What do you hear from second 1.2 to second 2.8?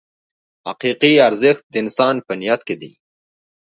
ارزښت د انسان په نیت کې